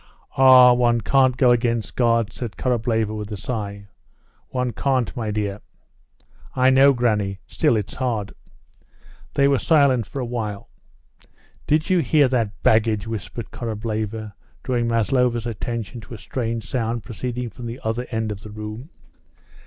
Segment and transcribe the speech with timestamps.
[0.35, 3.85] "Ah, one can't go against God," said Korableva, with a sigh.
[4.49, 5.61] "One can't, my dear."
[6.55, 7.37] "I know, granny.
[7.45, 8.33] Still, it's hard."
[9.35, 10.69] They were silent for a while.
[11.67, 14.33] "Do you hear that baggage?" whispered Korableva,
[14.63, 18.89] drawing Maslova's attention to a strange sound proceeding from the other end of the room.